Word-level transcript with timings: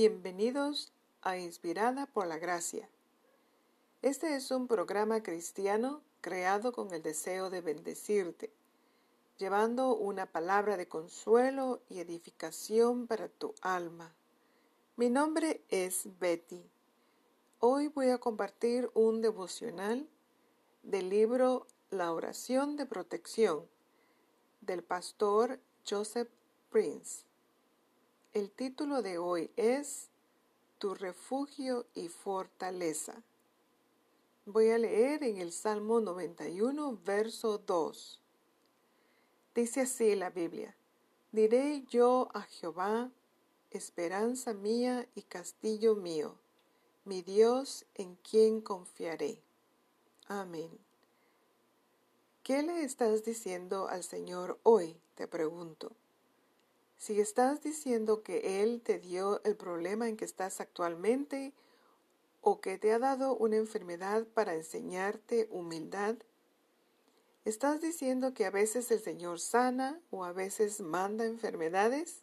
Bienvenidos 0.00 0.92
a 1.22 1.38
Inspirada 1.38 2.06
por 2.06 2.28
la 2.28 2.38
Gracia. 2.38 2.88
Este 4.00 4.36
es 4.36 4.52
un 4.52 4.68
programa 4.68 5.24
cristiano 5.24 6.02
creado 6.20 6.70
con 6.70 6.94
el 6.94 7.02
deseo 7.02 7.50
de 7.50 7.62
bendecirte, 7.62 8.52
llevando 9.38 9.96
una 9.96 10.26
palabra 10.26 10.76
de 10.76 10.86
consuelo 10.86 11.82
y 11.88 11.98
edificación 11.98 13.08
para 13.08 13.28
tu 13.28 13.56
alma. 13.60 14.14
Mi 14.94 15.10
nombre 15.10 15.62
es 15.68 16.06
Betty. 16.20 16.62
Hoy 17.58 17.88
voy 17.88 18.10
a 18.10 18.18
compartir 18.18 18.88
un 18.94 19.20
devocional 19.20 20.08
del 20.84 21.08
libro 21.08 21.66
La 21.90 22.12
oración 22.12 22.76
de 22.76 22.86
protección 22.86 23.66
del 24.60 24.84
pastor 24.84 25.58
Joseph 25.84 26.28
Prince. 26.70 27.27
El 28.38 28.52
título 28.52 29.02
de 29.02 29.18
hoy 29.18 29.50
es 29.56 30.10
Tu 30.78 30.94
refugio 30.94 31.86
y 31.92 32.06
fortaleza. 32.06 33.24
Voy 34.46 34.70
a 34.70 34.78
leer 34.78 35.24
en 35.24 35.38
el 35.38 35.50
Salmo 35.50 36.00
91, 36.00 37.00
verso 37.04 37.58
2. 37.58 38.20
Dice 39.56 39.80
así 39.80 40.14
la 40.14 40.30
Biblia, 40.30 40.76
Diré 41.32 41.82
yo 41.88 42.28
a 42.32 42.42
Jehová, 42.42 43.10
esperanza 43.72 44.54
mía 44.54 45.08
y 45.16 45.22
castillo 45.22 45.96
mío, 45.96 46.36
mi 47.04 47.22
Dios 47.22 47.86
en 47.96 48.14
quien 48.14 48.60
confiaré. 48.60 49.42
Amén. 50.28 50.70
¿Qué 52.44 52.62
le 52.62 52.84
estás 52.84 53.24
diciendo 53.24 53.88
al 53.88 54.04
Señor 54.04 54.60
hoy? 54.62 54.96
Te 55.16 55.26
pregunto. 55.26 55.90
Si 56.98 57.20
estás 57.20 57.62
diciendo 57.62 58.24
que 58.24 58.60
Él 58.62 58.82
te 58.82 58.98
dio 58.98 59.40
el 59.44 59.56
problema 59.56 60.08
en 60.08 60.16
que 60.16 60.24
estás 60.24 60.60
actualmente 60.60 61.54
o 62.40 62.60
que 62.60 62.76
te 62.76 62.92
ha 62.92 62.98
dado 62.98 63.36
una 63.36 63.56
enfermedad 63.56 64.26
para 64.26 64.54
enseñarte 64.54 65.46
humildad, 65.52 66.16
¿estás 67.44 67.80
diciendo 67.80 68.34
que 68.34 68.46
a 68.46 68.50
veces 68.50 68.90
el 68.90 69.00
Señor 69.00 69.38
sana 69.38 70.00
o 70.10 70.24
a 70.24 70.32
veces 70.32 70.80
manda 70.80 71.24
enfermedades? 71.24 72.22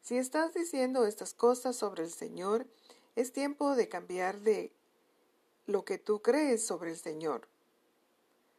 Si 0.00 0.16
estás 0.16 0.54
diciendo 0.54 1.06
estas 1.06 1.34
cosas 1.34 1.76
sobre 1.76 2.04
el 2.04 2.10
Señor, 2.10 2.66
es 3.14 3.32
tiempo 3.32 3.76
de 3.76 3.90
cambiar 3.90 4.40
de 4.40 4.72
lo 5.66 5.84
que 5.84 5.98
tú 5.98 6.22
crees 6.22 6.64
sobre 6.64 6.92
el 6.92 6.96
Señor. 6.96 7.46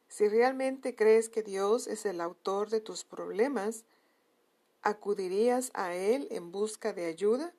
Si 0.10 0.28
realmente 0.28 0.96
crees 0.96 1.28
que 1.28 1.42
Dios 1.42 1.88
es 1.88 2.06
el 2.06 2.22
autor 2.22 2.70
de 2.70 2.82
tus 2.82 3.04
problemas, 3.04 3.84
¿Acudirías 4.84 5.70
a 5.76 5.94
Él 5.94 6.28
en 6.32 6.52
busca 6.52 6.92
de 6.92 7.06
ayuda? 7.06 7.54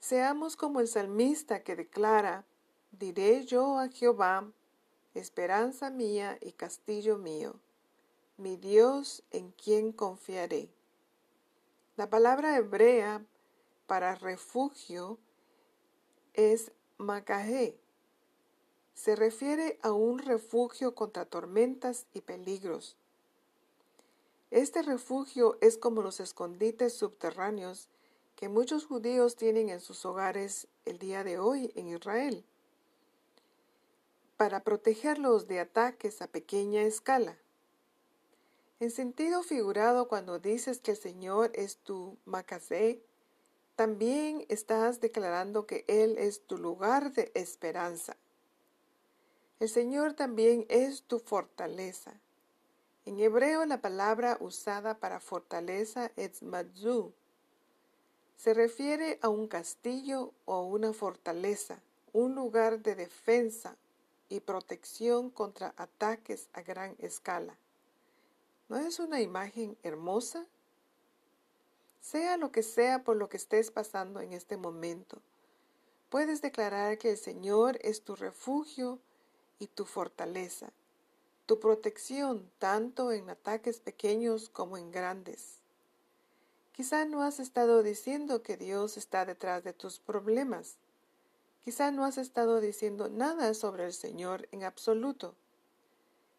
Seamos 0.00 0.56
como 0.56 0.80
el 0.80 0.88
salmista 0.88 1.62
que 1.62 1.76
declara, 1.76 2.46
diré 2.92 3.44
yo 3.44 3.78
a 3.78 3.88
Jehová, 3.88 4.50
esperanza 5.12 5.90
mía 5.90 6.38
y 6.40 6.52
castillo 6.52 7.18
mío, 7.18 7.60
mi 8.38 8.56
Dios 8.56 9.22
en 9.32 9.50
quien 9.50 9.92
confiaré. 9.92 10.70
La 11.96 12.08
palabra 12.08 12.56
hebrea 12.56 13.22
para 13.86 14.14
refugio 14.14 15.18
es 16.32 16.72
macajé. 16.96 17.78
Se 18.94 19.14
refiere 19.14 19.78
a 19.82 19.92
un 19.92 20.20
refugio 20.20 20.94
contra 20.94 21.26
tormentas 21.26 22.06
y 22.14 22.22
peligros. 22.22 22.96
Este 24.56 24.80
refugio 24.80 25.58
es 25.60 25.76
como 25.76 26.00
los 26.00 26.18
escondites 26.18 26.94
subterráneos 26.94 27.90
que 28.36 28.48
muchos 28.48 28.86
judíos 28.86 29.36
tienen 29.36 29.68
en 29.68 29.80
sus 29.80 30.06
hogares 30.06 30.66
el 30.86 30.98
día 30.98 31.24
de 31.24 31.38
hoy 31.38 31.72
en 31.74 31.88
Israel, 31.88 32.42
para 34.38 34.64
protegerlos 34.64 35.46
de 35.46 35.60
ataques 35.60 36.22
a 36.22 36.26
pequeña 36.28 36.80
escala. 36.84 37.36
En 38.80 38.90
sentido 38.90 39.42
figurado, 39.42 40.08
cuando 40.08 40.38
dices 40.38 40.78
que 40.78 40.92
el 40.92 40.96
Señor 40.96 41.50
es 41.54 41.76
tu 41.76 42.16
macacé, 42.24 43.02
también 43.74 44.46
estás 44.48 45.02
declarando 45.02 45.66
que 45.66 45.84
Él 45.86 46.16
es 46.16 46.40
tu 46.40 46.56
lugar 46.56 47.12
de 47.12 47.30
esperanza. 47.34 48.16
El 49.60 49.68
Señor 49.68 50.14
también 50.14 50.64
es 50.70 51.02
tu 51.02 51.18
fortaleza. 51.18 52.18
En 53.06 53.20
hebreo 53.20 53.64
la 53.66 53.80
palabra 53.80 54.36
usada 54.40 54.98
para 54.98 55.20
fortaleza 55.20 56.10
es. 56.16 56.42
Se 58.36 58.52
refiere 58.52 59.20
a 59.22 59.28
un 59.28 59.46
castillo 59.46 60.32
o 60.44 60.64
una 60.64 60.92
fortaleza, 60.92 61.78
un 62.12 62.34
lugar 62.34 62.80
de 62.80 62.96
defensa 62.96 63.76
y 64.28 64.40
protección 64.40 65.30
contra 65.30 65.72
ataques 65.76 66.48
a 66.52 66.62
gran 66.62 66.96
escala. 66.98 67.56
¿No 68.68 68.76
es 68.76 68.98
una 68.98 69.20
imagen 69.20 69.78
hermosa? 69.84 70.44
Sea 72.00 72.36
lo 72.36 72.50
que 72.50 72.64
sea 72.64 73.04
por 73.04 73.16
lo 73.16 73.28
que 73.28 73.36
estés 73.36 73.70
pasando 73.70 74.20
en 74.20 74.32
este 74.32 74.56
momento, 74.56 75.22
puedes 76.10 76.42
declarar 76.42 76.98
que 76.98 77.12
el 77.12 77.18
Señor 77.18 77.78
es 77.82 78.02
tu 78.02 78.16
refugio 78.16 78.98
y 79.60 79.68
tu 79.68 79.84
fortaleza 79.84 80.72
tu 81.46 81.60
protección 81.60 82.50
tanto 82.58 83.12
en 83.12 83.30
ataques 83.30 83.78
pequeños 83.80 84.48
como 84.48 84.76
en 84.76 84.90
grandes. 84.90 85.60
Quizá 86.72 87.04
no 87.04 87.22
has 87.22 87.40
estado 87.40 87.82
diciendo 87.82 88.42
que 88.42 88.56
Dios 88.56 88.96
está 88.96 89.24
detrás 89.24 89.64
de 89.64 89.72
tus 89.72 89.98
problemas. 89.98 90.76
Quizá 91.64 91.90
no 91.90 92.04
has 92.04 92.18
estado 92.18 92.60
diciendo 92.60 93.08
nada 93.08 93.54
sobre 93.54 93.86
el 93.86 93.92
Señor 93.92 94.48
en 94.52 94.64
absoluto. 94.64 95.34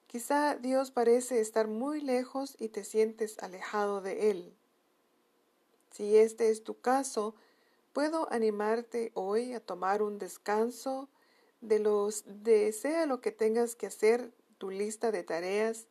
Quizá 0.07 0.55
Dios 0.55 0.91
parece 0.91 1.39
estar 1.39 1.67
muy 1.67 2.01
lejos 2.01 2.55
y 2.59 2.69
te 2.69 2.83
sientes 2.83 3.39
alejado 3.39 4.01
de 4.01 4.29
Él. 4.29 4.53
Si 5.91 6.17
este 6.17 6.49
es 6.49 6.63
tu 6.63 6.79
caso, 6.79 7.33
puedo 7.91 8.31
animarte 8.31 9.11
hoy 9.15 9.53
a 9.53 9.59
tomar 9.59 10.03
un 10.03 10.19
descanso 10.19 11.09
de 11.61 11.79
los 11.79 12.23
de 12.27 12.71
sea 12.71 13.05
lo 13.05 13.19
que 13.19 13.31
tengas 13.31 13.75
que 13.75 13.87
hacer 13.87 14.31
tu 14.57 14.69
lista 14.69 15.11
de 15.11 15.23
tareas 15.23 15.87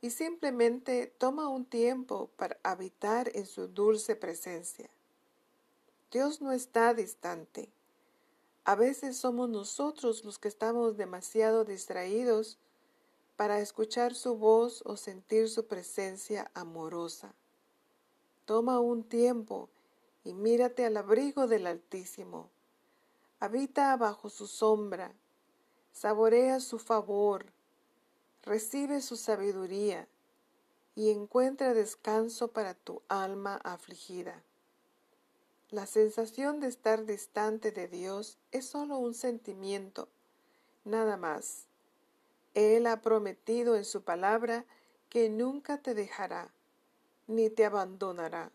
y 0.00 0.10
simplemente 0.10 1.06
toma 1.18 1.48
un 1.48 1.64
tiempo 1.64 2.30
para 2.36 2.58
habitar 2.62 3.30
en 3.34 3.46
su 3.46 3.68
dulce 3.68 4.16
presencia. 4.16 4.90
Dios 6.10 6.42
no 6.42 6.52
está 6.52 6.92
distante. 6.92 7.70
A 8.64 8.74
veces 8.74 9.16
somos 9.16 9.48
nosotros 9.48 10.24
los 10.24 10.38
que 10.38 10.48
estamos 10.48 10.96
demasiado 10.96 11.64
distraídos 11.64 12.58
para 13.36 13.60
escuchar 13.60 14.14
su 14.14 14.36
voz 14.36 14.82
o 14.84 14.96
sentir 14.96 15.48
su 15.48 15.66
presencia 15.66 16.50
amorosa. 16.54 17.34
Toma 18.44 18.78
un 18.80 19.04
tiempo 19.04 19.68
y 20.24 20.34
mírate 20.34 20.84
al 20.84 20.96
abrigo 20.96 21.46
del 21.46 21.66
Altísimo. 21.66 22.50
Habita 23.40 23.96
bajo 23.96 24.30
su 24.30 24.46
sombra, 24.46 25.12
saborea 25.92 26.60
su 26.60 26.78
favor, 26.78 27.46
recibe 28.42 29.00
su 29.00 29.16
sabiduría 29.16 30.08
y 30.94 31.10
encuentra 31.10 31.74
descanso 31.74 32.48
para 32.48 32.74
tu 32.74 33.02
alma 33.08 33.60
afligida. 33.64 34.42
La 35.70 35.86
sensación 35.86 36.60
de 36.60 36.68
estar 36.68 37.06
distante 37.06 37.72
de 37.72 37.88
Dios 37.88 38.36
es 38.50 38.66
solo 38.66 38.98
un 38.98 39.14
sentimiento, 39.14 40.08
nada 40.84 41.16
más. 41.16 41.66
Él 42.54 42.86
ha 42.86 43.00
prometido 43.00 43.76
en 43.76 43.86
su 43.86 44.02
palabra 44.02 44.66
que 45.08 45.30
nunca 45.30 45.78
te 45.78 45.94
dejará 45.94 46.52
ni 47.26 47.48
te 47.48 47.64
abandonará. 47.64 48.52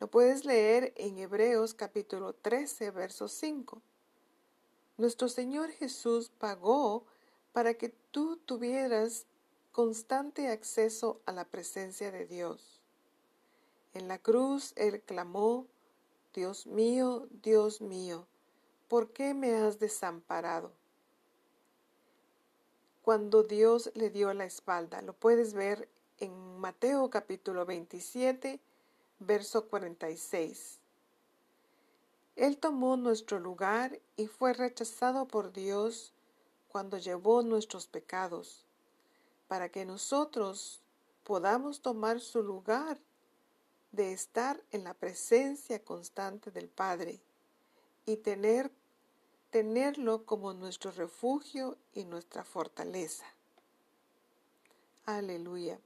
Lo 0.00 0.08
puedes 0.08 0.44
leer 0.44 0.92
en 0.96 1.18
Hebreos 1.18 1.74
capítulo 1.74 2.32
13, 2.32 2.90
verso 2.90 3.28
5. 3.28 3.80
Nuestro 4.96 5.28
Señor 5.28 5.70
Jesús 5.70 6.30
pagó 6.38 7.04
para 7.58 7.74
que 7.74 7.88
tú 8.12 8.36
tuvieras 8.36 9.26
constante 9.72 10.46
acceso 10.46 11.20
a 11.26 11.32
la 11.32 11.44
presencia 11.44 12.12
de 12.12 12.24
Dios. 12.24 12.80
En 13.94 14.06
la 14.06 14.18
cruz 14.18 14.72
Él 14.76 15.00
clamó, 15.00 15.66
Dios 16.32 16.68
mío, 16.68 17.26
Dios 17.42 17.80
mío, 17.80 18.28
¿por 18.86 19.10
qué 19.10 19.34
me 19.34 19.56
has 19.56 19.80
desamparado? 19.80 20.70
Cuando 23.02 23.42
Dios 23.42 23.90
le 23.96 24.10
dio 24.10 24.32
la 24.34 24.44
espalda, 24.44 25.02
lo 25.02 25.12
puedes 25.12 25.52
ver 25.52 25.88
en 26.20 26.60
Mateo 26.60 27.10
capítulo 27.10 27.66
27, 27.66 28.60
verso 29.18 29.66
46. 29.66 30.78
Él 32.36 32.56
tomó 32.56 32.96
nuestro 32.96 33.40
lugar 33.40 33.98
y 34.16 34.28
fue 34.28 34.52
rechazado 34.52 35.26
por 35.26 35.52
Dios 35.52 36.12
cuando 36.68 36.98
llevó 36.98 37.42
nuestros 37.42 37.86
pecados, 37.86 38.64
para 39.48 39.70
que 39.70 39.84
nosotros 39.84 40.80
podamos 41.24 41.80
tomar 41.80 42.20
su 42.20 42.42
lugar 42.42 42.98
de 43.92 44.12
estar 44.12 44.62
en 44.70 44.84
la 44.84 44.94
presencia 44.94 45.82
constante 45.82 46.50
del 46.50 46.68
Padre 46.68 47.20
y 48.06 48.16
tener, 48.16 48.70
tenerlo 49.50 50.24
como 50.24 50.52
nuestro 50.52 50.90
refugio 50.90 51.76
y 51.94 52.04
nuestra 52.04 52.44
fortaleza. 52.44 53.24
Aleluya. 55.04 55.80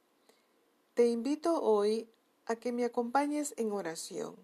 Te 0.94 1.08
invito 1.08 1.62
hoy 1.62 2.08
a 2.46 2.56
que 2.56 2.72
me 2.72 2.84
acompañes 2.84 3.54
en 3.56 3.72
oración. 3.72 4.36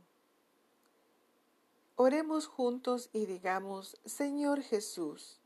Oremos 1.97 2.47
juntos 2.47 3.11
y 3.13 3.27
digamos, 3.27 3.99
Señor 4.05 4.63
Jesús, 4.63 5.41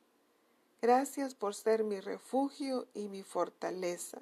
gracias 0.83 1.37
por 1.37 1.55
ser 1.55 1.85
mi 1.85 2.01
refugio 2.01 2.89
y 2.93 3.09
mi 3.09 3.23
fortaleza, 3.23 4.19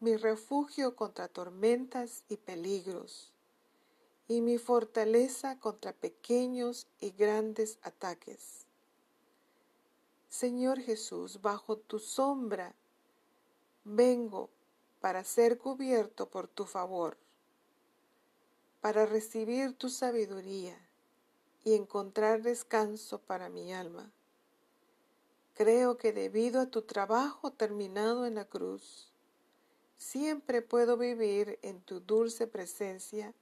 mi 0.00 0.16
refugio 0.16 0.96
contra 0.96 1.28
tormentas 1.28 2.24
y 2.28 2.36
peligros, 2.36 3.32
y 4.26 4.40
mi 4.40 4.58
fortaleza 4.58 5.60
contra 5.60 5.92
pequeños 5.92 6.88
y 6.98 7.12
grandes 7.12 7.78
ataques. 7.82 8.66
Señor 10.28 10.80
Jesús, 10.80 11.40
bajo 11.40 11.76
tu 11.76 12.00
sombra 12.00 12.74
vengo 13.84 14.50
para 15.00 15.22
ser 15.22 15.58
cubierto 15.58 16.28
por 16.28 16.48
tu 16.48 16.64
favor, 16.64 17.16
para 18.80 19.06
recibir 19.06 19.74
tu 19.78 19.88
sabiduría 19.88 20.76
y 21.62 21.74
encontrar 21.74 22.42
descanso 22.42 23.20
para 23.20 23.48
mi 23.48 23.72
alma. 23.72 24.10
Creo 25.54 25.98
que 25.98 26.12
debido 26.12 26.60
a 26.60 26.66
tu 26.66 26.82
trabajo 26.82 27.52
terminado 27.52 28.26
en 28.26 28.34
la 28.34 28.44
cruz, 28.44 29.12
siempre 29.96 30.62
puedo 30.62 30.96
vivir 30.96 31.60
en 31.62 31.80
tu 31.80 32.00
dulce 32.00 32.48
presencia 32.48 33.32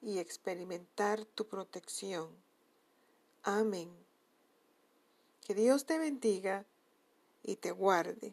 y 0.00 0.18
experimentar 0.18 1.24
tu 1.24 1.48
protección. 1.48 2.30
Amén. 3.42 3.90
Que 5.44 5.54
Dios 5.54 5.86
te 5.86 5.98
bendiga 5.98 6.64
y 7.42 7.56
te 7.56 7.72
guarde. 7.72 8.32